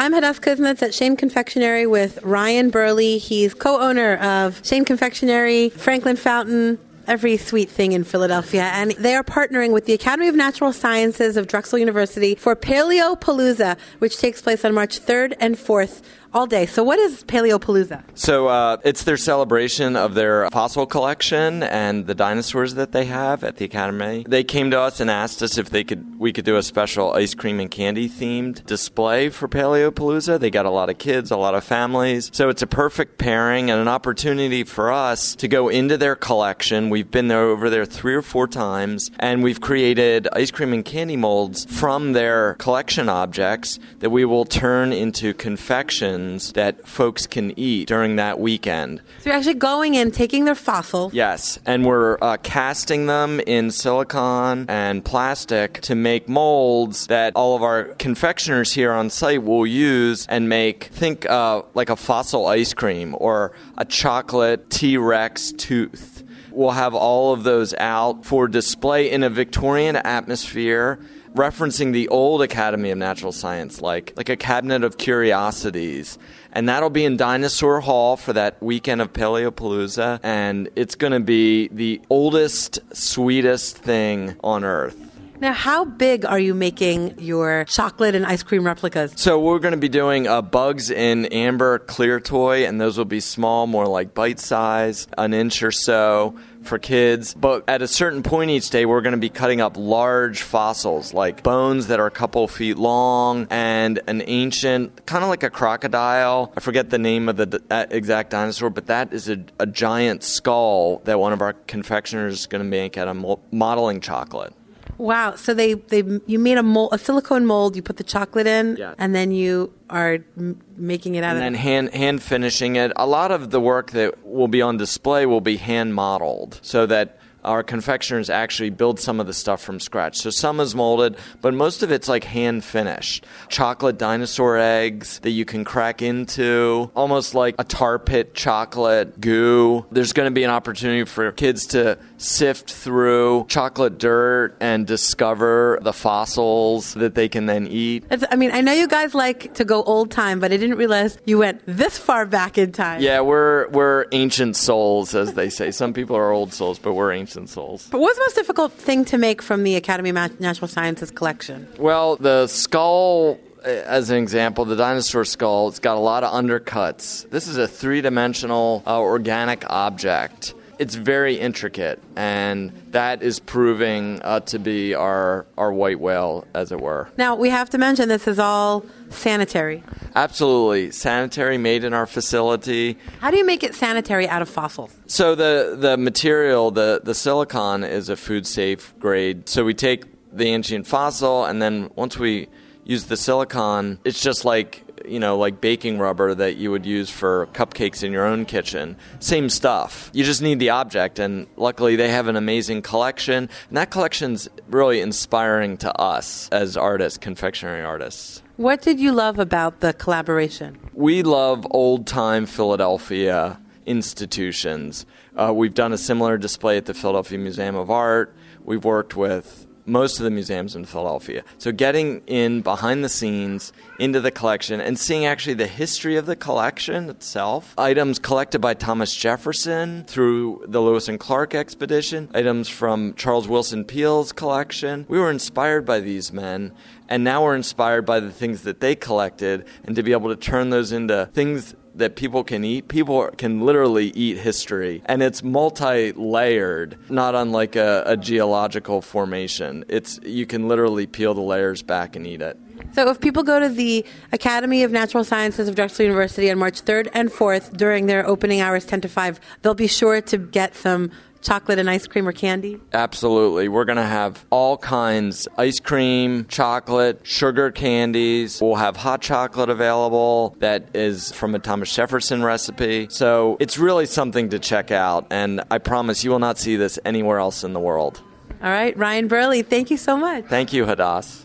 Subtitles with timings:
[0.00, 3.18] I'm Hadas Kuznits at Shane Confectionery with Ryan Berley.
[3.18, 6.78] He's co-owner of Shane Confectionery, Franklin Fountain,
[7.08, 8.70] every sweet thing in Philadelphia.
[8.74, 13.18] And they are partnering with the Academy of Natural Sciences of Drexel University for Paleo
[13.18, 16.66] Palooza, which takes place on March 3rd and 4th all day.
[16.66, 18.04] So, what is Paleopalooza?
[18.14, 23.42] So, uh, it's their celebration of their fossil collection and the dinosaurs that they have
[23.44, 24.24] at the Academy.
[24.28, 27.12] They came to us and asked us if they could we could do a special
[27.12, 30.40] ice cream and candy themed display for Paleopalooza.
[30.40, 33.70] They got a lot of kids, a lot of families, so it's a perfect pairing
[33.70, 36.90] and an opportunity for us to go into their collection.
[36.90, 40.84] We've been there over there three or four times, and we've created ice cream and
[40.84, 47.56] candy molds from their collection objects that we will turn into confections that folks can
[47.56, 49.00] eat during that weekend.
[49.20, 51.14] So you're actually going in, taking their fossils.
[51.14, 57.56] Yes, and we're uh, casting them in silicon and plastic to make molds that all
[57.56, 62.46] of our confectioners here on site will use and make, think uh, like a fossil
[62.46, 66.24] ice cream or a chocolate T Rex tooth.
[66.50, 70.98] We'll have all of those out for display in a Victorian atmosphere
[71.34, 76.18] referencing the old Academy of Natural Science, like like a cabinet of curiosities.
[76.52, 80.18] And that'll be in Dinosaur Hall for that weekend of Paleopalooza.
[80.22, 84.96] And it's going to be the oldest, sweetest thing on Earth.
[85.40, 89.12] Now, how big are you making your chocolate and ice cream replicas?
[89.14, 93.04] So we're going to be doing uh, bugs in amber clear toy, and those will
[93.04, 97.34] be small, more like bite size, an inch or so for kids.
[97.34, 101.14] But at a certain point each day, we're going to be cutting up large fossils,
[101.14, 105.50] like bones that are a couple feet long and an ancient, kind of like a
[105.50, 106.52] crocodile.
[106.56, 110.24] I forget the name of the d- exact dinosaur, but that is a, a giant
[110.24, 114.52] skull that one of our confectioners is going to make out of mo- modeling chocolate.
[114.98, 115.36] Wow!
[115.36, 117.76] So they, they you made a mold, a silicone mold.
[117.76, 118.94] You put the chocolate in, Yeah.
[118.98, 121.60] and then you are m- making it out of and of.
[121.62, 122.92] then hand hand finishing it.
[122.96, 126.84] A lot of the work that will be on display will be hand modeled, so
[126.86, 130.16] that our confectioners actually build some of the stuff from scratch.
[130.18, 133.24] So some is molded, but most of it's like hand finished.
[133.48, 139.86] Chocolate dinosaur eggs that you can crack into, almost like a tar pit chocolate goo.
[139.92, 145.78] There's going to be an opportunity for kids to sift through chocolate dirt and discover
[145.82, 148.04] the fossils that they can then eat.
[148.10, 150.76] It's- I mean, I know you guys like to go old time, but I didn't
[150.76, 153.00] realize you went this far back in time.
[153.00, 155.70] Yeah, we're we're ancient souls, as they say.
[155.70, 157.88] Some people are old souls, but we're ancient souls.
[157.90, 161.68] But what's the most difficult thing to make from the Academy of Natural Sciences collection?
[161.78, 166.32] Well, the skull, uh, as an example, the dinosaur skull, it's got a lot of
[166.32, 167.28] undercuts.
[167.30, 170.54] This is a three-dimensional uh, organic object.
[170.78, 176.70] It's very intricate, and that is proving uh, to be our our white whale, as
[176.70, 177.08] it were.
[177.18, 179.82] Now we have to mention this is all sanitary.
[180.14, 182.96] Absolutely, sanitary, made in our facility.
[183.20, 184.96] How do you make it sanitary out of fossils?
[185.06, 189.48] So the the material, the the silicon is a food safe grade.
[189.48, 192.48] So we take the ancient fossil, and then once we
[192.84, 197.10] use the silicon, it's just like you know like baking rubber that you would use
[197.10, 198.96] for cupcakes in your own kitchen.
[199.20, 200.10] Same stuff.
[200.12, 204.48] You just need the object, and luckily they have an amazing collection, and that collection's
[204.68, 208.42] really inspiring to us as artists, confectionery artists.
[208.56, 210.78] What did you love about the collaboration?
[210.92, 215.06] We love old time Philadelphia institutions.
[215.36, 218.34] Uh, we've done a similar display at the Philadelphia Museum of Art.
[218.64, 221.42] We've worked with most of the museums in Philadelphia.
[221.58, 226.26] So getting in behind the scenes into the collection and seeing actually the history of
[226.26, 232.68] the collection itself, items collected by Thomas Jefferson through the Lewis and Clark expedition, items
[232.68, 235.06] from Charles Willson Peale's collection.
[235.08, 236.72] We were inspired by these men
[237.08, 240.36] and now we're inspired by the things that they collected and to be able to
[240.36, 242.88] turn those into things that people can eat.
[242.88, 249.84] People can literally eat history, and it's multi-layered, not unlike a, a geological formation.
[249.88, 252.58] It's you can literally peel the layers back and eat it.
[252.92, 256.82] So if people go to the Academy of Natural Sciences of Drexel University on March
[256.82, 260.74] 3rd and 4th during their opening hours 10 to 5, they'll be sure to get
[260.74, 262.80] some chocolate and ice cream or candy?
[262.92, 263.68] Absolutely.
[263.68, 268.60] We're going to have all kinds ice cream, chocolate, sugar candies.
[268.60, 273.08] We'll have hot chocolate available that is from a Thomas Jefferson recipe.
[273.10, 275.26] So it's really something to check out.
[275.30, 278.20] And I promise you will not see this anywhere else in the world.
[278.62, 280.44] All right, Ryan Berley, thank you so much.
[280.46, 281.44] Thank you, Hadas.